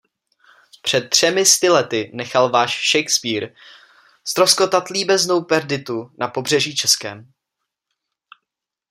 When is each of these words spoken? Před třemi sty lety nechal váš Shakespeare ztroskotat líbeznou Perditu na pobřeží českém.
Před 0.81 1.09
třemi 1.09 1.45
sty 1.45 1.69
lety 1.69 2.11
nechal 2.13 2.49
váš 2.49 2.71
Shakespeare 2.91 3.55
ztroskotat 4.25 4.89
líbeznou 4.89 5.41
Perditu 5.41 6.11
na 6.19 6.27
pobřeží 6.27 6.75
českém. 6.75 7.31